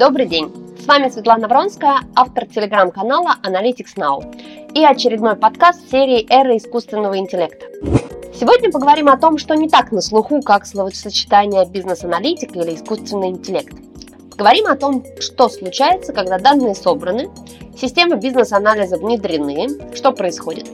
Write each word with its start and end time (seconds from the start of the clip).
Добрый 0.00 0.24
день! 0.24 0.50
С 0.82 0.86
вами 0.86 1.10
Светлана 1.10 1.46
Вронская, 1.46 1.98
автор 2.16 2.46
телеграм-канала 2.46 3.36
Analytics 3.42 3.96
Now 3.98 4.72
и 4.72 4.82
очередной 4.82 5.36
подкаст 5.36 5.90
серии 5.90 6.26
«Эра 6.30 6.56
искусственного 6.56 7.18
интеллекта». 7.18 7.66
Сегодня 8.32 8.72
поговорим 8.72 9.10
о 9.10 9.18
том, 9.18 9.36
что 9.36 9.54
не 9.54 9.68
так 9.68 9.92
на 9.92 10.00
слуху, 10.00 10.40
как 10.40 10.64
словосочетание 10.64 11.66
бизнес-аналитика 11.66 12.60
или 12.60 12.76
искусственный 12.76 13.28
интеллект. 13.28 13.74
Поговорим 14.30 14.68
о 14.68 14.76
том, 14.76 15.04
что 15.18 15.50
случается, 15.50 16.14
когда 16.14 16.38
данные 16.38 16.74
собраны, 16.74 17.28
системы 17.78 18.16
бизнес-анализа 18.16 18.96
внедрены, 18.96 19.94
что 19.94 20.12
происходит. 20.12 20.66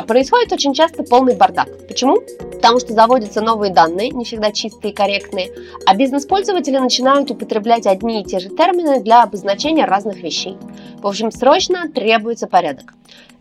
А 0.00 0.02
происходит 0.02 0.50
очень 0.50 0.72
часто 0.72 1.02
полный 1.02 1.36
бардак. 1.36 1.68
Почему? 1.86 2.22
потому 2.60 2.78
что 2.78 2.92
заводятся 2.92 3.40
новые 3.40 3.72
данные, 3.72 4.10
не 4.10 4.26
всегда 4.26 4.52
чистые 4.52 4.92
и 4.92 4.94
корректные, 4.94 5.50
а 5.86 5.94
бизнес-пользователи 5.94 6.76
начинают 6.76 7.30
употреблять 7.30 7.86
одни 7.86 8.20
и 8.20 8.24
те 8.24 8.38
же 8.38 8.50
термины 8.50 9.00
для 9.00 9.22
обозначения 9.22 9.86
разных 9.86 10.18
вещей. 10.22 10.58
В 10.98 11.06
общем, 11.06 11.30
срочно 11.30 11.88
требуется 11.88 12.46
порядок. 12.46 12.92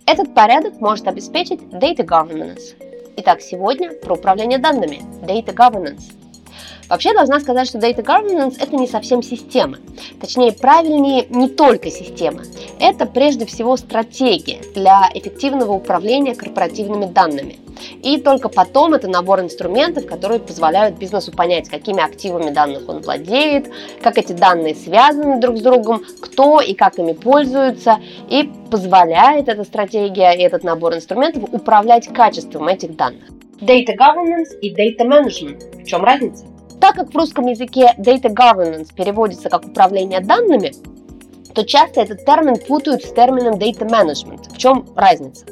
Этот 0.05 0.33
порядок 0.33 0.79
может 0.79 1.05
обеспечить 1.09 1.59
Data 1.59 2.05
Governance. 2.05 2.75
Итак, 3.17 3.41
сегодня 3.41 3.91
про 3.91 4.13
управление 4.13 4.57
данными, 4.57 5.01
Data 5.21 5.53
Governance. 5.53 6.13
Вообще 6.89 7.13
должна 7.13 7.39
сказать, 7.39 7.67
что 7.67 7.77
Data 7.77 8.03
Governance 8.03 8.55
это 8.59 8.75
не 8.75 8.87
совсем 8.87 9.21
система. 9.21 9.77
Точнее, 10.19 10.51
правильнее, 10.51 11.27
не 11.29 11.47
только 11.47 11.91
система. 11.91 12.41
Это 12.79 13.05
прежде 13.05 13.45
всего 13.45 13.77
стратегия 13.77 14.61
для 14.73 15.07
эффективного 15.13 15.71
управления 15.73 16.33
корпоративными 16.33 17.05
данными. 17.05 17.59
И 18.01 18.19
только 18.19 18.49
потом 18.49 18.95
это 18.95 19.07
набор 19.07 19.39
инструментов, 19.41 20.07
которые 20.07 20.39
позволяют 20.39 20.97
бизнесу 20.97 21.31
понять, 21.31 21.69
какими 21.69 22.03
активами 22.03 22.49
данных 22.49 22.89
он 22.89 23.01
владеет, 23.01 23.69
как 24.01 24.17
эти 24.17 24.33
данные 24.33 24.75
связаны 24.75 25.39
друг 25.39 25.57
с 25.57 25.61
другом, 25.61 26.03
кто 26.19 26.59
и 26.59 26.73
как 26.73 26.97
ими 26.97 27.13
пользуются, 27.13 27.99
и 28.29 28.49
позволяет 28.69 29.47
эта 29.47 29.63
стратегия 29.63 30.33
и 30.33 30.41
этот 30.41 30.63
набор 30.63 30.95
инструментов 30.95 31.43
управлять 31.51 32.07
качеством 32.07 32.67
этих 32.67 32.95
данных. 32.95 33.29
Data 33.61 33.95
Governance 33.95 34.57
и 34.61 34.73
Data 34.73 35.05
Management. 35.05 35.83
В 35.83 35.85
чем 35.85 36.03
разница? 36.03 36.45
Так 36.89 36.95
как 36.95 37.13
в 37.13 37.17
русском 37.17 37.45
языке 37.45 37.93
data 37.99 38.33
governance 38.33 38.91
переводится 38.91 39.47
как 39.47 39.63
управление 39.63 40.21
данными, 40.21 40.71
то 41.53 41.63
часто 41.63 42.01
этот 42.01 42.25
термин 42.25 42.55
путают 42.67 43.03
с 43.03 43.13
термином 43.13 43.59
data 43.59 43.87
management. 43.87 44.51
В 44.51 44.57
чем 44.57 44.87
разница? 44.95 45.45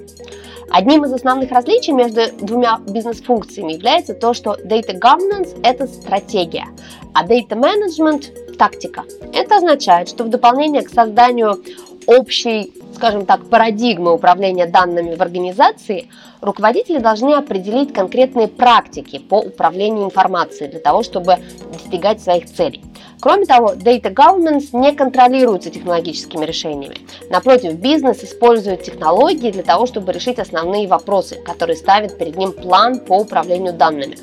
Одним 0.72 1.06
из 1.06 1.14
основных 1.14 1.52
различий 1.52 1.94
между 1.94 2.22
двумя 2.42 2.80
бизнес-функциями 2.90 3.74
является 3.74 4.16
то, 4.16 4.34
что 4.34 4.58
data 4.66 5.00
governance– 5.00 5.56
это 5.64 5.86
стратегия, 5.86 6.66
а 7.14 7.24
data 7.24 7.50
management– 7.50 8.56
тактика. 8.58 9.04
Это 9.32 9.58
означает, 9.58 10.10
что 10.10 10.24
в 10.24 10.30
дополнение 10.30 10.82
к 10.82 10.90
созданию 10.90 11.64
общей 12.08 12.74
скажем 12.98 13.26
так, 13.26 13.48
парадигмы 13.50 14.12
управления 14.12 14.66
данными 14.66 15.16
в 15.16 15.22
организации, 15.22 16.10
руководители 16.42 16.98
должны 16.98 17.34
определить 17.34 17.94
конкретные 17.94 18.48
практики 18.48 19.20
по 19.20 19.40
управлению 19.40 20.06
информацией 20.06 20.70
для 20.70 20.80
того, 20.80 21.04
чтобы 21.04 21.38
достигать 21.72 22.22
своих 22.22 22.46
целей. 22.46 22.84
Кроме 23.20 23.46
того, 23.46 23.74
Data 23.74 24.14
Governance 24.14 24.70
не 24.74 24.94
контролируется 24.94 25.70
технологическими 25.70 26.46
решениями. 26.46 26.98
Напротив, 27.30 27.76
бизнес 27.76 28.24
использует 28.24 28.84
технологии 28.84 29.52
для 29.52 29.64
того, 29.64 29.86
чтобы 29.86 30.12
решить 30.12 30.40
основные 30.40 30.88
вопросы, 30.88 31.36
которые 31.36 31.76
ставит 31.76 32.18
перед 32.18 32.36
ним 32.36 32.52
план 32.52 33.00
по 33.00 33.14
управлению 33.20 33.74
данными. 33.74 34.18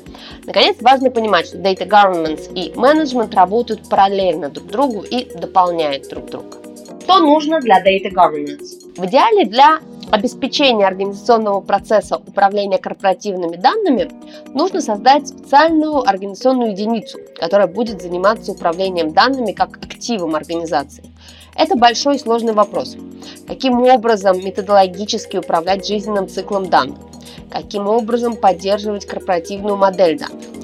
Наконец, 0.45 0.77
важно 0.81 1.11
понимать, 1.11 1.47
что 1.47 1.57
Data 1.57 1.87
Governance 1.87 2.53
и 2.53 2.71
Management 2.73 3.33
работают 3.35 3.87
параллельно 3.89 4.49
друг 4.49 4.67
другу 4.67 5.01
и 5.01 5.25
дополняют 5.37 6.09
друг 6.09 6.29
друга. 6.29 6.64
Что 7.05 7.19
нужно 7.19 7.61
для 7.61 7.83
Data 7.83 8.11
Governance? 8.11 8.97
В 8.97 9.05
идеале 9.05 9.45
для 9.45 9.79
обеспечения 10.09 10.87
организационного 10.87 11.61
процесса 11.61 12.17
управления 12.17 12.79
корпоративными 12.79 13.57
данными 13.57 14.09
нужно 14.55 14.81
создать 14.81 15.27
специальную 15.27 15.99
организационную 15.99 16.71
единицу, 16.71 17.19
которая 17.35 17.67
будет 17.67 18.01
заниматься 18.01 18.53
управлением 18.53 19.13
данными 19.13 19.51
как 19.51 19.77
активом 19.77 20.33
организации. 20.33 21.03
Это 21.55 21.75
большой 21.75 22.15
и 22.15 22.19
сложный 22.19 22.53
вопрос. 22.53 22.97
Каким 23.45 23.83
образом 23.83 24.39
методологически 24.39 25.37
управлять 25.37 25.87
жизненным 25.87 26.27
циклом 26.27 26.71
данных? 26.71 26.97
Каким 27.51 27.87
образом 27.87 28.35
поддерживать 28.35 29.05
корпоративную 29.05 29.77
модель 29.77 30.17
данных? 30.17 30.54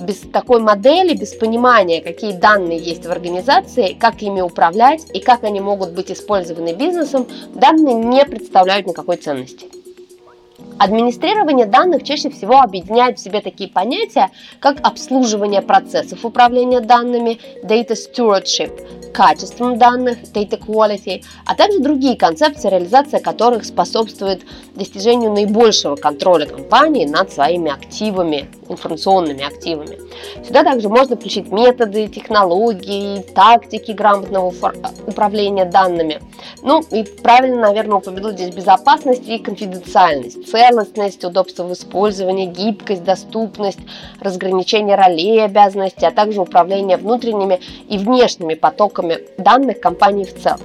Без 0.00 0.18
такой 0.18 0.60
модели, 0.60 1.14
без 1.14 1.34
понимания, 1.34 2.00
какие 2.00 2.32
данные 2.32 2.78
есть 2.78 3.06
в 3.06 3.10
организации, 3.10 3.94
как 3.98 4.22
ими 4.22 4.40
управлять 4.40 5.06
и 5.12 5.20
как 5.20 5.44
они 5.44 5.60
могут 5.60 5.92
быть 5.92 6.10
использованы 6.10 6.72
бизнесом, 6.72 7.26
данные 7.54 7.94
не 7.94 8.24
представляют 8.24 8.86
никакой 8.86 9.16
ценности. 9.16 9.66
Администрирование 10.78 11.66
данных 11.66 12.04
чаще 12.04 12.30
всего 12.30 12.60
объединяет 12.60 13.18
в 13.18 13.22
себе 13.22 13.42
такие 13.42 13.68
понятия, 13.68 14.30
как 14.60 14.78
обслуживание 14.82 15.60
процессов 15.60 16.24
управления 16.24 16.80
данными, 16.80 17.38
data 17.62 17.90
stewardship, 17.90 19.12
качеством 19.12 19.76
данных, 19.76 20.22
data 20.32 20.58
quality, 20.58 21.22
а 21.44 21.54
также 21.54 21.80
другие 21.80 22.16
концепции, 22.16 22.70
реализация 22.70 23.20
которых 23.20 23.66
способствует 23.66 24.40
достижению 24.74 25.32
наибольшего 25.32 25.96
контроля 25.96 26.46
компании 26.46 27.04
над 27.04 27.30
своими 27.30 27.70
активами, 27.70 28.48
информационными 28.70 29.44
активами. 29.44 29.98
Сюда 30.46 30.64
также 30.64 30.88
можно 30.88 31.16
включить 31.16 31.50
методы, 31.50 32.08
технологии, 32.08 33.22
тактики 33.34 33.92
грамотного 33.92 34.52
управления 35.06 35.64
данными. 35.64 36.20
Ну 36.62 36.82
и 36.90 37.04
правильно, 37.04 37.60
наверное, 37.60 37.98
упомянуть 37.98 38.34
здесь 38.34 38.54
безопасность 38.54 39.28
и 39.28 39.38
конфиденциальность, 39.38 40.50
целостность, 40.50 41.24
удобство 41.24 41.64
в 41.64 41.72
использовании, 41.72 42.46
гибкость, 42.46 43.04
доступность, 43.04 43.80
разграничение 44.20 44.96
ролей 44.96 45.36
и 45.36 45.40
обязанностей, 45.40 46.06
а 46.06 46.10
также 46.10 46.40
управление 46.40 46.96
внутренними 46.96 47.60
и 47.88 47.98
внешними 47.98 48.54
потоками 48.54 49.18
данных 49.38 49.80
компании 49.80 50.24
в 50.24 50.40
целом. 50.40 50.60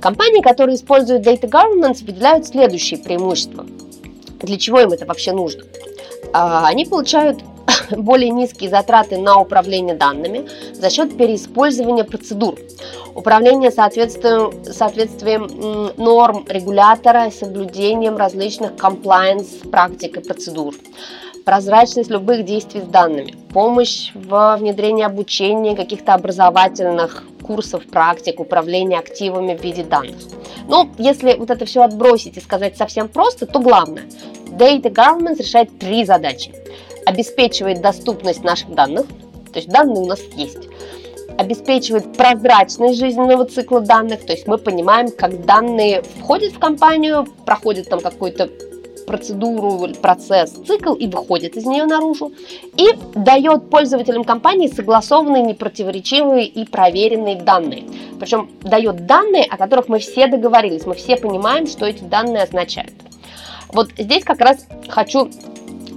Компании, 0.00 0.42
которые 0.42 0.76
используют 0.76 1.26
Data 1.26 1.48
Governance, 1.48 2.04
выделяют 2.04 2.46
следующие 2.46 3.00
преимущества. 3.00 3.66
Для 4.40 4.58
чего 4.58 4.80
им 4.80 4.92
это 4.92 5.06
вообще 5.06 5.32
нужно? 5.32 5.64
А, 6.32 6.66
они 6.66 6.84
получают 6.86 7.42
более 7.90 8.30
низкие 8.30 8.70
затраты 8.70 9.18
на 9.18 9.40
управление 9.40 9.94
данными 9.94 10.48
за 10.72 10.90
счет 10.90 11.16
переиспользования 11.16 12.04
процедур, 12.04 12.56
управление 13.14 13.70
соответствием, 13.70 14.64
соответствием 14.64 15.92
норм 15.96 16.44
регулятора 16.48 17.30
соблюдением 17.30 18.16
различных 18.16 18.72
compliance 18.72 19.68
практик 19.68 20.18
и 20.18 20.20
процедур, 20.20 20.74
прозрачность 21.46 22.10
любых 22.10 22.44
действий 22.44 22.80
с 22.80 22.84
данными, 22.88 23.36
помощь 23.52 24.10
в 24.14 24.56
внедрении 24.56 25.04
обучения 25.04 25.76
каких-то 25.76 26.12
образовательных 26.14 27.22
курсов, 27.40 27.86
практик, 27.86 28.40
управления 28.40 28.98
активами 28.98 29.56
в 29.56 29.62
виде 29.62 29.84
данных. 29.84 30.16
Но 30.66 30.88
если 30.98 31.34
вот 31.34 31.50
это 31.50 31.64
все 31.64 31.82
отбросить 31.82 32.36
и 32.36 32.40
сказать 32.40 32.76
совсем 32.76 33.08
просто, 33.08 33.46
то 33.46 33.60
главное, 33.60 34.02
Data 34.48 34.92
Governance 34.92 35.38
решает 35.38 35.78
три 35.78 36.04
задачи 36.04 36.52
обеспечивает 37.06 37.80
доступность 37.80 38.42
наших 38.42 38.74
данных, 38.74 39.06
то 39.52 39.60
есть 39.60 39.68
данные 39.68 40.02
у 40.02 40.06
нас 40.06 40.18
есть, 40.34 40.68
обеспечивает 41.38 42.16
прозрачность 42.16 42.98
жизненного 42.98 43.44
цикла 43.44 43.80
данных, 43.80 44.26
то 44.26 44.32
есть 44.32 44.48
мы 44.48 44.58
понимаем, 44.58 45.12
как 45.12 45.46
данные 45.46 46.02
входят 46.02 46.54
в 46.54 46.58
компанию, 46.58 47.24
проходят 47.44 47.88
там 47.88 48.00
какую-то 48.00 48.50
процедуру, 49.06 49.88
процесс, 50.00 50.50
цикл 50.66 50.94
и 50.94 51.06
выходит 51.06 51.56
из 51.56 51.64
нее 51.64 51.84
наружу, 51.84 52.32
и 52.76 52.88
дает 53.14 53.70
пользователям 53.70 54.24
компании 54.24 54.68
согласованные, 54.68 55.42
непротиворечивые 55.42 56.46
и 56.46 56.66
проверенные 56.66 57.36
данные. 57.36 57.84
Причем 58.18 58.50
дает 58.62 59.06
данные, 59.06 59.44
о 59.44 59.56
которых 59.56 59.88
мы 59.88 59.98
все 59.98 60.26
договорились, 60.26 60.86
мы 60.86 60.94
все 60.94 61.16
понимаем, 61.16 61.66
что 61.66 61.86
эти 61.86 62.02
данные 62.02 62.42
означают. 62.42 62.92
Вот 63.68 63.90
здесь 63.98 64.24
как 64.24 64.40
раз 64.40 64.66
хочу 64.88 65.30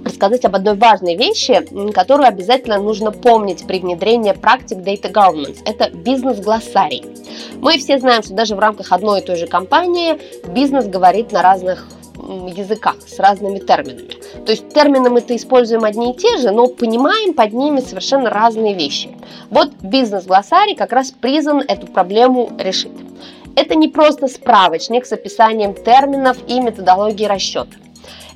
рассказать 0.04 0.44
об 0.44 0.56
одной 0.56 0.76
важной 0.76 1.16
вещи, 1.16 1.66
которую 1.92 2.26
обязательно 2.26 2.78
нужно 2.78 3.10
помнить 3.10 3.66
при 3.66 3.80
внедрении 3.80 4.32
практик 4.32 4.78
Data 4.78 5.12
Governance. 5.12 5.58
Это 5.64 5.90
бизнес-глоссарий. 5.90 7.04
Мы 7.60 7.78
все 7.78 7.98
знаем, 7.98 8.22
что 8.22 8.34
даже 8.34 8.56
в 8.56 8.58
рамках 8.58 8.92
одной 8.92 9.20
и 9.20 9.24
той 9.24 9.36
же 9.36 9.46
компании 9.46 10.18
бизнес 10.48 10.86
говорит 10.86 11.32
на 11.32 11.42
разных 11.42 11.86
языках 12.46 12.96
с 13.06 13.18
разными 13.18 13.58
терминами. 13.58 14.14
То 14.44 14.52
есть 14.52 14.68
термины 14.70 15.10
мы-то 15.10 15.34
используем 15.36 15.84
одни 15.84 16.12
и 16.12 16.16
те 16.16 16.38
же, 16.38 16.50
но 16.50 16.66
понимаем 16.66 17.34
под 17.34 17.52
ними 17.52 17.80
совершенно 17.80 18.30
разные 18.30 18.74
вещи. 18.74 19.10
Вот 19.50 19.70
бизнес-глоссарий 19.82 20.74
как 20.74 20.92
раз 20.92 21.10
призван 21.10 21.64
эту 21.66 21.86
проблему 21.86 22.50
решить. 22.58 22.92
Это 23.56 23.74
не 23.74 23.88
просто 23.88 24.28
справочник 24.28 25.06
с 25.06 25.12
описанием 25.12 25.74
терминов 25.74 26.38
и 26.46 26.60
методологии 26.60 27.26
расчета. 27.26 27.76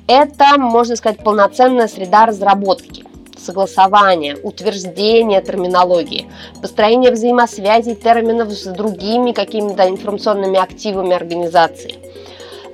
Это, 0.07 0.59
можно 0.59 0.95
сказать, 0.95 1.19
полноценная 1.19 1.87
среда 1.87 2.25
разработки 2.25 3.05
согласования, 3.45 4.37
утверждения 4.41 5.41
терминологии, 5.41 6.27
построение 6.61 7.11
взаимосвязей 7.11 7.95
терминов 7.95 8.51
с 8.51 8.65
другими 8.65 9.31
какими-то 9.31 9.87
информационными 9.87 10.57
активами 10.57 11.13
организации. 11.13 12.04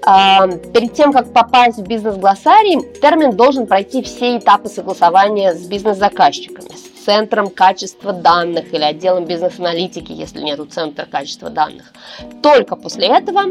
А, 0.03 0.47
перед 0.47 0.93
тем, 0.93 1.13
как 1.13 1.31
попасть 1.31 1.77
в 1.77 1.83
бизнес-глоссарий, 1.83 2.81
термин 3.01 3.35
должен 3.35 3.67
пройти 3.67 4.01
все 4.01 4.37
этапы 4.37 4.67
согласования 4.67 5.53
с 5.53 5.67
бизнес-заказчиками, 5.67 6.69
с 6.75 7.03
центром 7.05 7.49
качества 7.49 8.11
данных 8.11 8.73
или 8.73 8.83
отделом 8.83 9.25
бизнес-аналитики, 9.25 10.11
если 10.11 10.41
нет 10.41 10.59
центра 10.71 11.05
качества 11.05 11.49
данных. 11.49 11.93
Только 12.41 12.75
после 12.75 13.07
этого 13.07 13.43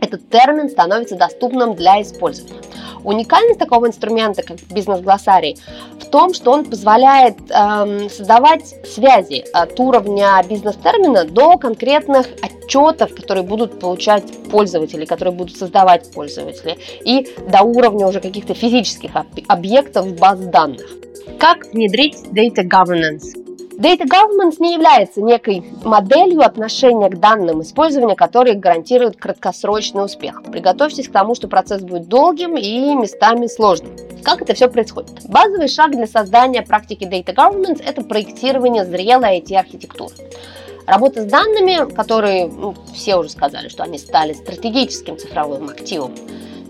этот 0.00 0.28
термин 0.30 0.68
становится 0.68 1.16
доступным 1.16 1.74
для 1.74 2.02
использования. 2.02 2.60
Уникальность 3.02 3.58
такого 3.58 3.86
инструмента, 3.86 4.42
как 4.42 4.58
бизнес-глоссарий, 4.70 5.56
в 5.98 6.06
том, 6.06 6.34
что 6.34 6.52
он 6.52 6.64
позволяет 6.64 7.36
эм, 7.50 8.10
создавать 8.10 8.74
связи 8.86 9.44
от 9.52 9.78
уровня 9.80 10.42
бизнес-термина 10.48 11.24
до 11.24 11.56
конкретных 11.56 12.26
отчетов, 12.42 13.14
которые 13.14 13.44
будут 13.44 13.80
получать 13.80 14.24
пользователи, 14.50 15.06
которые 15.06 15.34
будут 15.34 15.56
создавать 15.56 16.10
пользователи, 16.12 16.76
и 17.04 17.26
до 17.50 17.62
уровня 17.62 18.06
уже 18.06 18.20
каких-то 18.20 18.54
физических 18.54 19.12
объектов 19.48 20.18
баз 20.18 20.38
данных. 20.40 20.86
Как 21.38 21.64
внедрить 21.72 22.16
Data 22.32 22.62
Governance? 22.62 23.49
Data 23.80 24.04
Governance 24.04 24.56
не 24.58 24.74
является 24.74 25.22
некой 25.22 25.64
моделью 25.84 26.42
отношения 26.42 27.08
к 27.08 27.18
данным 27.18 27.62
использования, 27.62 28.14
которые 28.14 28.54
гарантируют 28.54 29.16
краткосрочный 29.16 30.04
успех. 30.04 30.42
Приготовьтесь 30.42 31.08
к 31.08 31.12
тому, 31.12 31.34
что 31.34 31.48
процесс 31.48 31.80
будет 31.80 32.06
долгим 32.06 32.58
и 32.58 32.94
местами 32.94 33.46
сложным. 33.46 33.96
Как 34.22 34.42
это 34.42 34.52
все 34.52 34.68
происходит? 34.68 35.26
Базовый 35.30 35.68
шаг 35.68 35.92
для 35.92 36.06
создания 36.06 36.60
практики 36.60 37.04
Data 37.04 37.34
Governance– 37.34 37.82
это 37.86 38.02
проектирование 38.02 38.84
зрелой 38.84 39.38
IT-архитектуры. 39.40 40.12
Работа 40.86 41.22
с 41.22 41.24
данными, 41.24 41.90
которые, 41.94 42.48
ну, 42.48 42.74
все 42.92 43.16
уже 43.16 43.30
сказали, 43.30 43.68
что 43.70 43.82
они 43.82 43.96
стали 43.96 44.34
стратегическим 44.34 45.16
цифровым 45.16 45.70
активом, 45.70 46.14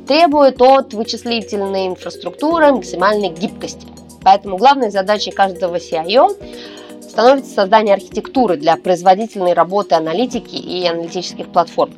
требует 0.07 0.63
от 0.63 0.95
вычислительной 0.95 1.89
инфраструктуры 1.89 2.71
максимальной 2.71 3.31
гибкости. 3.31 3.89
Поэтому 4.23 4.59
главной 4.59 4.91
задачей 4.93 5.33
каждого 5.33 5.77
CIO 5.77 6.37
становится 7.11 7.53
создание 7.53 7.95
архитектуры 7.95 8.57
для 8.57 8.77
производительной 8.77 9.53
работы 9.53 9.95
аналитики 9.97 10.55
и 10.55 10.87
аналитических 10.87 11.49
платформ. 11.49 11.93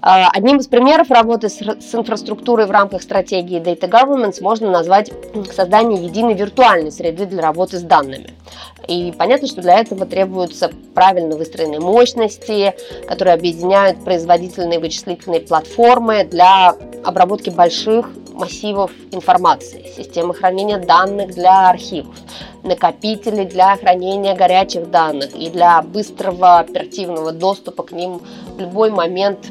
А, 0.00 0.30
одним 0.30 0.58
из 0.58 0.68
примеров 0.68 1.10
работы 1.10 1.48
с, 1.48 1.60
инфраструктурой 1.60 2.66
в 2.66 2.70
рамках 2.70 3.02
стратегии 3.02 3.60
Data 3.60 3.90
Governance 3.90 4.40
можно 4.40 4.70
назвать 4.70 5.10
создание 5.52 6.04
единой 6.04 6.34
виртуальной 6.34 6.92
среды 6.92 7.26
для 7.26 7.42
работы 7.42 7.78
с 7.78 7.82
данными. 7.82 8.30
И 8.86 9.12
понятно, 9.18 9.48
что 9.48 9.60
для 9.60 9.80
этого 9.80 10.06
требуются 10.06 10.70
правильно 10.94 11.36
выстроенные 11.36 11.80
мощности, 11.80 12.74
которые 13.06 13.34
объединяют 13.34 14.02
производительные 14.04 14.78
вычислительные 14.78 15.40
платформы 15.40 16.24
для 16.24 16.74
обработки 17.04 17.50
больших 17.50 18.08
массивов 18.38 18.92
информации, 19.10 19.92
системы 19.96 20.32
хранения 20.32 20.78
данных 20.78 21.34
для 21.34 21.68
архивов, 21.68 22.14
накопители 22.62 23.44
для 23.44 23.76
хранения 23.76 24.34
горячих 24.34 24.90
данных 24.90 25.34
и 25.34 25.50
для 25.50 25.82
быстрого 25.82 26.60
оперативного 26.60 27.32
доступа 27.32 27.82
к 27.82 27.92
ним 27.92 28.20
в 28.56 28.60
любой 28.60 28.90
момент 28.90 29.50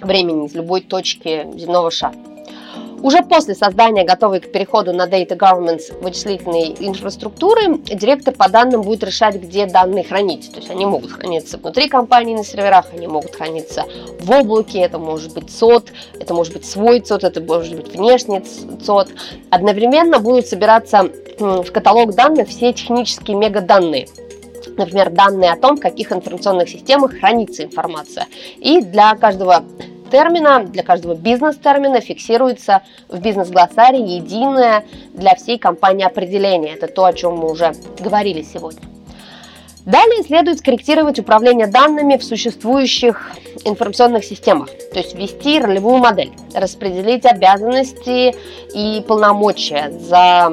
времени, 0.00 0.46
из 0.46 0.54
любой 0.54 0.80
точки 0.80 1.48
земного 1.56 1.90
шара. 1.90 2.31
Уже 3.02 3.22
после 3.22 3.56
создания 3.56 4.04
готовой 4.04 4.38
к 4.38 4.52
переходу 4.52 4.92
на 4.92 5.08
Data 5.08 5.36
Governance 5.36 6.00
вычислительной 6.00 6.76
инфраструктуры, 6.78 7.78
директор 7.78 8.32
по 8.32 8.48
данным 8.48 8.82
будет 8.82 9.02
решать, 9.02 9.34
где 9.34 9.66
данные 9.66 10.04
хранить. 10.04 10.52
То 10.52 10.58
есть 10.58 10.70
они 10.70 10.86
могут 10.86 11.10
храниться 11.10 11.58
внутри 11.58 11.88
компании 11.88 12.36
на 12.36 12.44
серверах, 12.44 12.86
они 12.92 13.08
могут 13.08 13.34
храниться 13.34 13.84
в 14.20 14.30
облаке, 14.30 14.78
это 14.78 14.98
может 14.98 15.34
быть 15.34 15.50
СОД, 15.50 15.92
это 16.20 16.32
может 16.32 16.52
быть 16.52 16.64
свой 16.64 17.04
СОД, 17.04 17.24
это 17.24 17.40
может 17.40 17.74
быть 17.74 17.92
внешний 17.92 18.40
СОД. 18.84 19.08
Одновременно 19.50 20.20
будут 20.20 20.46
собираться 20.46 21.10
в 21.38 21.72
каталог 21.72 22.14
данных 22.14 22.48
все 22.48 22.72
технические 22.72 23.36
мегаданные 23.36 24.06
например, 24.76 25.10
данные 25.10 25.52
о 25.52 25.56
том, 25.56 25.76
в 25.76 25.80
каких 25.80 26.12
информационных 26.12 26.68
системах 26.68 27.18
хранится 27.18 27.64
информация. 27.64 28.26
И 28.58 28.80
для 28.80 29.14
каждого 29.16 29.64
термина, 30.12 30.64
для 30.64 30.82
каждого 30.82 31.14
бизнес-термина 31.14 32.00
фиксируется 32.00 32.82
в 33.08 33.18
бизнес-глоссарии 33.18 34.16
единое 34.16 34.84
для 35.14 35.34
всей 35.34 35.58
компании 35.58 36.04
определение. 36.04 36.74
Это 36.74 36.86
то, 36.86 37.06
о 37.06 37.12
чем 37.12 37.38
мы 37.38 37.50
уже 37.50 37.72
говорили 37.98 38.42
сегодня. 38.42 38.82
Далее 39.86 40.22
следует 40.22 40.58
скорректировать 40.58 41.18
управление 41.18 41.66
данными 41.66 42.16
в 42.16 42.22
существующих 42.22 43.32
информационных 43.64 44.24
системах, 44.24 44.68
то 44.92 45.00
есть 45.00 45.14
ввести 45.16 45.58
ролевую 45.58 45.98
модель, 45.98 46.30
распределить 46.54 47.26
обязанности 47.26 48.32
и 48.74 49.02
полномочия 49.02 49.90
за 49.98 50.52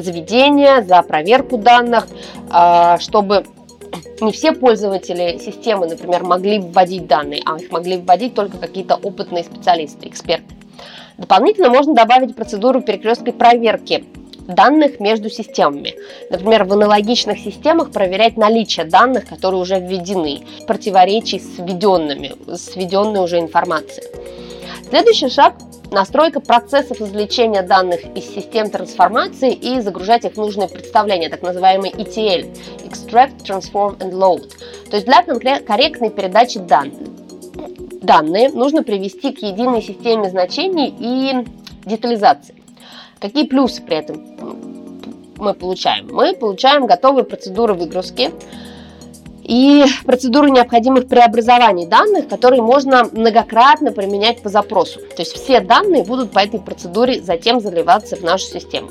заведение, 0.00 0.82
за 0.82 1.02
проверку 1.02 1.58
данных, 1.58 2.08
а, 2.50 2.98
чтобы 3.00 3.44
не 4.20 4.32
все 4.32 4.52
пользователи 4.52 5.38
системы, 5.38 5.86
например, 5.86 6.24
могли 6.24 6.58
вводить 6.58 7.06
данные, 7.06 7.42
а 7.44 7.58
их 7.58 7.70
могли 7.70 7.98
вводить 7.98 8.34
только 8.34 8.58
какие-то 8.58 8.96
опытные 8.96 9.44
специалисты, 9.44 10.08
эксперты. 10.08 10.54
Дополнительно 11.16 11.68
можно 11.68 11.94
добавить 11.94 12.36
процедуру 12.36 12.80
перекрестной 12.80 13.32
проверки 13.32 14.04
данных 14.46 14.98
между 14.98 15.28
системами. 15.28 15.94
Например, 16.30 16.64
в 16.64 16.72
аналогичных 16.72 17.38
системах 17.38 17.90
проверять 17.90 18.36
наличие 18.36 18.86
данных, 18.86 19.28
которые 19.28 19.60
уже 19.60 19.78
введены, 19.78 20.42
противоречий 20.66 21.38
с 21.38 21.58
введенными, 21.58 22.32
с 22.46 22.74
введенной 22.74 23.22
уже 23.22 23.40
информацией. 23.40 24.06
Следующий 24.88 25.28
шаг 25.28 25.54
настройка 25.90 26.40
процессов 26.40 27.00
извлечения 27.00 27.62
данных 27.62 28.00
из 28.14 28.24
систем 28.24 28.70
трансформации 28.70 29.52
и 29.52 29.80
загружать 29.80 30.24
их 30.24 30.34
в 30.34 30.36
нужное 30.36 30.68
представление, 30.68 31.28
так 31.28 31.42
называемый 31.42 31.90
ETL– 31.90 32.56
Extract, 32.84 33.42
Transform 33.44 33.98
and 33.98 34.12
Load. 34.12 34.52
То 34.90 34.96
есть 34.96 35.06
для 35.06 35.60
корректной 35.60 36.10
передачи 36.10 36.58
данных 36.58 37.08
данные 38.02 38.48
нужно 38.50 38.82
привести 38.82 39.32
к 39.32 39.38
единой 39.42 39.82
системе 39.82 40.30
значений 40.30 40.94
и 40.98 41.44
детализации. 41.84 42.54
Какие 43.20 43.46
плюсы 43.46 43.82
при 43.82 43.96
этом 43.96 44.24
мы 45.36 45.52
получаем? 45.54 46.08
Мы 46.10 46.34
получаем 46.34 46.86
готовые 46.86 47.24
процедуры 47.24 47.74
выгрузки, 47.74 48.30
и 49.48 49.86
процедуры 50.04 50.50
необходимых 50.50 51.08
преобразований 51.08 51.86
данных, 51.86 52.28
которые 52.28 52.62
можно 52.62 53.08
многократно 53.10 53.92
применять 53.92 54.42
по 54.42 54.50
запросу. 54.50 55.00
То 55.00 55.22
есть 55.22 55.32
все 55.32 55.60
данные 55.60 56.04
будут 56.04 56.30
по 56.30 56.40
этой 56.40 56.60
процедуре 56.60 57.20
затем 57.20 57.60
заливаться 57.60 58.14
в 58.16 58.22
нашу 58.22 58.44
систему. 58.44 58.90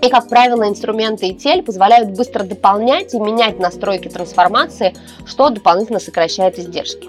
И, 0.00 0.08
как 0.08 0.28
правило, 0.28 0.68
инструменты 0.68 1.30
ETL 1.30 1.62
позволяют 1.62 2.10
быстро 2.10 2.44
дополнять 2.44 3.12
и 3.14 3.20
менять 3.20 3.58
настройки 3.58 4.08
трансформации, 4.08 4.94
что 5.26 5.50
дополнительно 5.50 6.00
сокращает 6.00 6.58
издержки. 6.58 7.08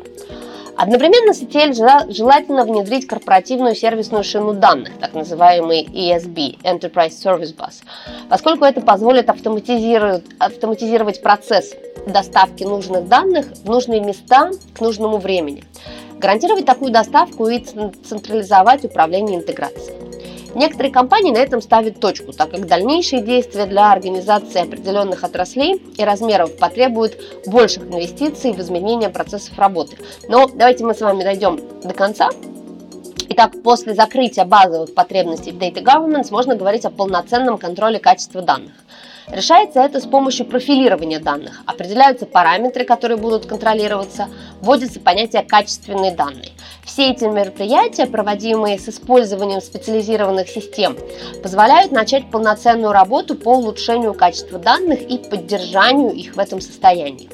Одновременно 0.75 1.33
с 1.33 1.41
ETL 1.41 2.11
желательно 2.11 2.65
внедрить 2.65 3.05
корпоративную 3.07 3.75
сервисную 3.75 4.23
шину 4.23 4.53
данных, 4.53 4.97
так 4.99 5.13
называемый 5.13 5.83
ESB, 5.83 6.61
Enterprise 6.63 7.11
Service 7.23 7.55
Bus, 7.55 7.83
поскольку 8.27 8.65
это 8.65 8.81
позволит 8.81 9.29
автоматизировать, 9.29 10.25
автоматизировать 10.39 11.21
процесс 11.21 11.75
доставки 12.07 12.63
нужных 12.63 13.07
данных 13.07 13.47
в 13.63 13.65
нужные 13.65 14.01
места 14.01 14.49
к 14.75 14.81
нужному 14.81 15.17
времени, 15.17 15.63
гарантировать 16.17 16.65
такую 16.65 16.91
доставку 16.91 17.47
и 17.47 17.59
централизовать 17.59 18.83
управление 18.83 19.39
интеграцией. 19.39 19.95
Некоторые 20.55 20.91
компании 20.91 21.31
на 21.31 21.37
этом 21.37 21.61
ставят 21.61 21.99
точку, 21.99 22.31
так 22.31 22.51
как 22.51 22.67
дальнейшие 22.67 23.21
действия 23.21 23.65
для 23.65 23.91
организации 23.91 24.61
определенных 24.61 25.23
отраслей 25.23 25.81
и 25.97 26.03
размеров 26.03 26.57
потребуют 26.57 27.17
больших 27.47 27.83
инвестиций 27.83 28.53
в 28.53 28.59
изменение 28.59 29.09
процессов 29.09 29.57
работы. 29.57 29.97
Но 30.27 30.47
давайте 30.47 30.83
мы 30.83 30.93
с 30.93 31.01
вами 31.01 31.23
дойдем 31.23 31.59
до 31.83 31.93
конца. 31.93 32.29
Итак, 33.35 33.63
после 33.63 33.95
закрытия 33.95 34.45
базовых 34.45 34.93
потребностей 34.93 35.51
в 35.51 35.57
Data 35.57 35.83
Governance 35.83 36.27
можно 36.29 36.55
говорить 36.55 36.85
о 36.85 36.91
полноценном 36.91 37.57
контроле 37.57 37.97
качества 37.97 38.43
данных. 38.43 38.73
Решается 39.27 39.79
это 39.79 39.99
с 39.99 40.05
помощью 40.05 40.45
профилирования 40.45 41.19
данных. 41.19 41.63
Определяются 41.65 42.27
параметры, 42.27 42.85
которые 42.85 43.17
будут 43.17 43.47
контролироваться, 43.47 44.27
вводится 44.61 44.99
понятие 44.99 45.41
качественные 45.41 46.11
данные. 46.11 46.51
Все 46.85 47.09
эти 47.09 47.23
мероприятия, 47.23 48.05
проводимые 48.05 48.77
с 48.77 48.87
использованием 48.87 49.61
специализированных 49.61 50.47
систем, 50.47 50.95
позволяют 51.41 51.91
начать 51.91 52.29
полноценную 52.29 52.91
работу 52.91 53.33
по 53.33 53.49
улучшению 53.49 54.13
качества 54.13 54.59
данных 54.59 55.01
и 55.01 55.17
поддержанию 55.17 56.11
их 56.11 56.35
в 56.35 56.39
этом 56.39 56.61
состоянии. 56.61 57.31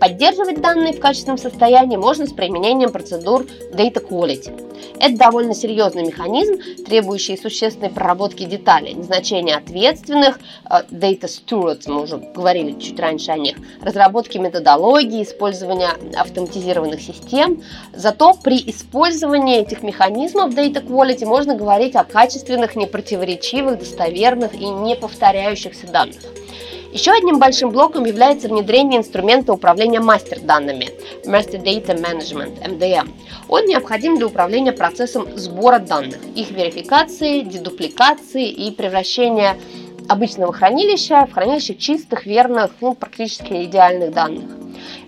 Поддерживать 0.00 0.62
данные 0.62 0.94
в 0.94 1.00
качественном 1.00 1.36
состоянии 1.36 1.98
можно 1.98 2.26
с 2.26 2.32
применением 2.32 2.90
процедур 2.90 3.42
Data 3.74 4.02
Quality. 4.02 4.71
Это 4.98 5.16
довольно 5.16 5.54
серьезный 5.54 6.04
механизм, 6.04 6.84
требующий 6.84 7.36
существенной 7.36 7.90
проработки 7.90 8.44
деталей, 8.44 8.94
назначения 8.94 9.56
ответственных, 9.56 10.38
э, 10.70 10.82
Data 10.90 11.24
Stewards, 11.24 11.84
мы 11.86 12.02
уже 12.02 12.18
говорили 12.18 12.78
чуть 12.78 12.98
раньше 12.98 13.30
о 13.32 13.36
них, 13.36 13.56
разработки 13.80 14.38
методологии, 14.38 15.22
использования 15.22 15.90
автоматизированных 16.16 17.00
систем. 17.00 17.62
Зато 17.94 18.34
при 18.34 18.56
использовании 18.70 19.60
этих 19.60 19.82
механизмов 19.82 20.54
Data 20.54 20.84
Quality 20.84 21.26
можно 21.26 21.54
говорить 21.54 21.96
о 21.96 22.04
качественных, 22.04 22.76
непротиворечивых, 22.76 23.78
достоверных 23.78 24.54
и 24.54 24.66
не 24.66 24.96
повторяющихся 24.96 25.86
данных. 25.86 26.20
Еще 26.92 27.10
одним 27.10 27.38
большим 27.38 27.70
блоком 27.70 28.04
является 28.04 28.48
внедрение 28.48 29.00
инструмента 29.00 29.54
управления 29.54 30.00
мастер-данными 30.00 30.90
Master 31.24 31.62
Data 31.62 31.98
Management, 31.98 32.62
MDM. 32.62 33.10
Он 33.48 33.64
необходим 33.64 34.18
для 34.18 34.26
управления 34.26 34.72
процессом 34.72 35.26
сбора 35.34 35.78
данных, 35.78 36.18
их 36.36 36.50
верификации, 36.50 37.40
дедупликации 37.40 38.46
и 38.46 38.70
превращения 38.72 39.56
обычного 40.06 40.52
хранилища 40.52 41.24
в 41.24 41.32
хранилище 41.32 41.76
чистых, 41.76 42.26
верных, 42.26 42.72
ну, 42.82 42.94
практически 42.94 43.64
идеальных 43.64 44.12
данных. 44.12 44.44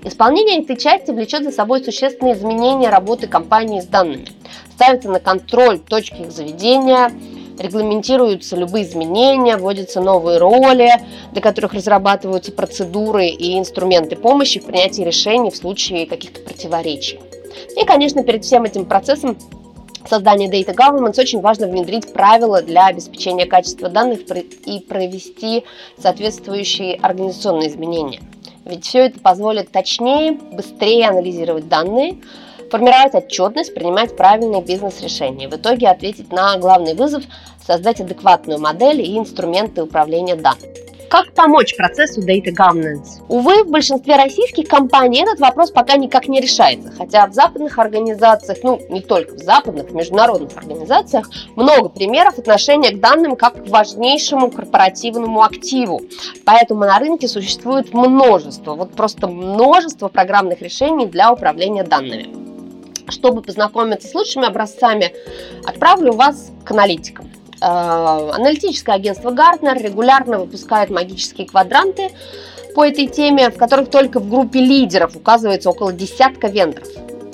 Исполнение 0.05 0.62
этой 0.62 0.79
части 0.79 1.11
влечет 1.11 1.45
за 1.45 1.50
собой 1.50 1.85
существенные 1.85 2.35
изменения 2.35 2.88
работы 2.88 3.26
компании 3.26 3.81
с 3.81 3.87
данными. 3.87 4.29
Ставится 4.73 5.11
на 5.11 5.21
контроль 5.21 5.81
точки 5.81 6.23
их 6.23 6.33
заведения, 6.33 7.11
регламентируются 7.58 8.56
любые 8.56 8.84
изменения, 8.84 9.56
вводятся 9.56 10.00
новые 10.00 10.38
роли, 10.38 10.90
для 11.32 11.42
которых 11.42 11.75
разрабатываются 11.75 12.52
процедуры 12.52 13.26
и 13.26 13.58
инструменты 13.58 14.16
помощи 14.16 14.61
в 14.61 14.66
принятии 14.66 15.02
решений 15.02 15.50
в 15.50 15.56
случае 15.56 16.06
каких-то 16.06 16.40
противоречий. 16.40 17.20
И, 17.80 17.84
конечно, 17.84 18.23
перед 18.23 18.44
всем 18.44 18.64
этим 18.64 18.84
процессом 18.84 19.37
создания 20.08 20.50
Data 20.50 20.75
Governance 20.75 21.20
очень 21.20 21.40
важно 21.40 21.66
внедрить 21.66 22.12
правила 22.12 22.62
для 22.62 22.87
обеспечения 22.87 23.46
качества 23.46 23.88
данных 23.88 24.20
и 24.66 24.80
провести 24.80 25.64
соответствующие 25.99 26.96
организационные 26.96 27.68
изменения. 27.68 28.20
Ведь 28.64 28.84
все 28.84 29.06
это 29.06 29.20
позволит 29.20 29.70
точнее, 29.70 30.32
быстрее 30.32 31.08
анализировать 31.08 31.68
данные, 31.68 32.16
формировать 32.75 33.14
отчетность, 33.14 33.73
принимать 33.73 34.16
правильные 34.16 34.61
бизнес-решения. 34.61 35.49
В 35.49 35.54
итоге 35.54 35.87
ответить 35.87 36.33
на 36.33 36.57
главный 36.59 36.95
вызов– 36.95 37.23
создать 37.66 38.00
адекватную 38.00 38.59
модель 38.59 39.00
и 39.00 39.16
инструменты 39.16 39.85
управления 39.85 40.35
данными. 40.35 40.75
Как 41.09 41.33
помочь 41.35 41.76
процессу 41.76 42.21
Data 42.21 42.52
Governance? 42.52 43.23
Увы, 43.28 43.62
в 43.62 43.71
большинстве 43.71 44.16
российских 44.16 44.66
компаний 44.66 45.23
этот 45.23 45.38
вопрос 45.38 45.71
пока 45.71 45.97
никак 45.97 46.26
не 46.26 46.40
решается, 46.40 46.90
хотя 46.90 47.28
в 47.28 47.33
западных 47.33 47.78
организациях, 47.78 48.59
ну 48.64 48.81
не 48.88 49.00
только 49.00 49.37
в 49.37 49.38
западных, 49.38 49.90
в 49.90 49.95
международных 49.95 50.57
организациях, 50.57 51.31
много 51.54 51.90
примеров 51.90 52.40
отношения 52.40 52.90
к 52.90 52.99
данным 52.99 53.37
как 53.37 53.64
к 53.64 53.69
важнейшему 53.69 54.50
корпоративному 54.50 55.45
активу. 55.45 56.00
Поэтому 56.45 56.81
на 56.81 56.99
рынке 56.99 57.28
существует 57.28 57.95
множество, 57.95 58.75
вот 58.75 58.90
просто 58.95 59.28
множество 59.28 60.09
программных 60.09 60.61
решений 60.61 61.07
для 61.07 61.33
управления 61.33 61.85
данными. 61.85 62.44
Чтобы 63.08 63.42
познакомиться 63.42 64.08
с 64.08 64.14
лучшими 64.14 64.46
образцами, 64.46 65.14
отправлю 65.64 66.12
вас 66.12 66.50
к 66.64 66.70
аналитикам. 66.70 67.30
Э, 67.61 68.30
аналитическое 68.32 68.96
агентство 68.96 69.30
Gartner 69.30 69.78
регулярно 69.80 70.38
выпускает 70.38 70.90
магические 70.90 71.46
квадранты 71.46 72.11
по 72.75 72.84
этой 72.84 73.06
теме, 73.06 73.50
в 73.50 73.56
которых 73.56 73.90
только 73.90 74.20
в 74.20 74.28
группе 74.28 74.61
лидеров 74.61 75.16
указывается 75.16 75.70
около 75.70 75.92
десятка 75.92 76.49
вендоров. 76.49 76.88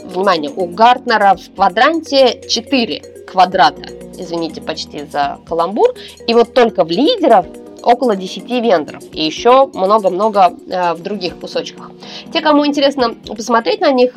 Внимание, 0.04 0.50
у 0.54 0.66
Гартнера 0.66 1.36
в 1.36 1.54
квадранте 1.54 2.42
4 2.48 3.02
квадрата, 3.26 3.82
извините 4.18 4.60
почти 4.60 5.04
за 5.04 5.38
каламбур, 5.46 5.94
и 6.26 6.34
вот 6.34 6.52
только 6.52 6.84
в 6.84 6.90
лидеров 6.90 7.46
около 7.82 8.16
10 8.16 8.48
вендоров 8.50 9.02
и 9.12 9.24
еще 9.24 9.66
много-много 9.66 10.54
э, 10.68 10.94
в 10.94 11.02
других 11.02 11.38
кусочках. 11.38 11.90
Те, 12.32 12.40
кому 12.40 12.66
интересно 12.66 13.14
посмотреть 13.14 13.80
на 13.80 13.92
них, 13.92 14.16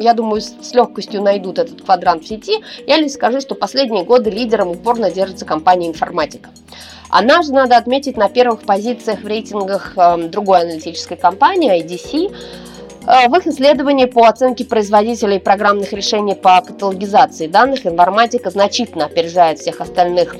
я 0.00 0.14
думаю, 0.14 0.40
с 0.40 0.74
легкостью 0.74 1.22
найдут 1.22 1.58
этот 1.58 1.82
квадрант 1.82 2.24
в 2.24 2.28
сети. 2.28 2.62
Я 2.86 2.96
лишь 2.98 3.12
скажу, 3.12 3.40
что 3.40 3.54
последние 3.54 4.04
годы 4.04 4.30
лидером 4.30 4.70
упорно 4.70 5.10
держится 5.10 5.44
компания 5.44 5.88
«Информатика». 5.88 6.50
Она 7.08 7.42
же, 7.42 7.52
надо 7.52 7.76
отметить, 7.76 8.16
на 8.16 8.28
первых 8.28 8.62
позициях 8.62 9.20
в 9.20 9.26
рейтингах 9.26 9.92
э, 9.96 10.28
другой 10.28 10.62
аналитической 10.62 11.16
компании, 11.16 11.80
IDC, 11.82 12.34
э, 13.06 13.28
в 13.28 13.36
их 13.36 13.46
исследовании 13.46 14.06
по 14.06 14.26
оценке 14.26 14.64
производителей 14.64 15.38
программных 15.38 15.92
решений 15.92 16.34
по 16.34 16.60
каталогизации 16.60 17.46
данных 17.46 17.86
информатика 17.86 18.50
значительно 18.50 19.06
опережает 19.06 19.60
всех 19.60 19.80
остальных 19.80 20.36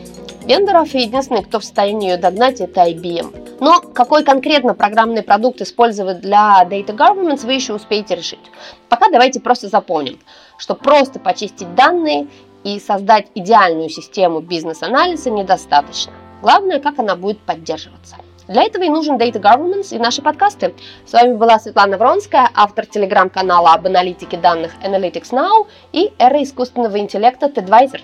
вендоров, 0.46 0.94
и 0.94 1.00
единственный, 1.00 1.42
кто 1.42 1.58
в 1.58 1.64
состоянии 1.64 2.10
ее 2.10 2.16
догнать, 2.16 2.60
это 2.60 2.88
IBM. 2.88 3.58
Но 3.60 3.80
какой 3.80 4.24
конкретно 4.24 4.74
программный 4.74 5.22
продукт 5.22 5.60
использовать 5.60 6.20
для 6.20 6.62
Data 6.64 6.96
Governance, 6.96 7.44
вы 7.44 7.54
еще 7.54 7.74
успеете 7.74 8.14
решить. 8.14 8.40
Пока 8.88 9.10
давайте 9.10 9.40
просто 9.40 9.68
запомним, 9.68 10.18
что 10.58 10.74
просто 10.74 11.18
почистить 11.18 11.74
данные 11.74 12.28
и 12.64 12.78
создать 12.80 13.26
идеальную 13.34 13.88
систему 13.88 14.40
бизнес-анализа 14.40 15.30
недостаточно. 15.30 16.12
Главное, 16.42 16.80
как 16.80 16.98
она 16.98 17.16
будет 17.16 17.38
поддерживаться. 17.40 18.16
Для 18.48 18.62
этого 18.62 18.84
и 18.84 18.88
нужен 18.88 19.16
Data 19.16 19.40
Governance 19.40 19.94
и 19.94 19.98
наши 19.98 20.22
подкасты. 20.22 20.74
С 21.04 21.12
вами 21.12 21.34
была 21.34 21.58
Светлана 21.58 21.98
Вронская, 21.98 22.48
автор 22.54 22.86
телеграм-канала 22.86 23.72
об 23.72 23.86
аналитике 23.86 24.36
данных 24.36 24.72
Analytics 24.84 25.32
Now 25.32 25.66
и 25.92 26.12
эра 26.18 26.42
искусственного 26.42 26.98
интеллекта 26.98 27.46
TEDvisor. 27.46 28.02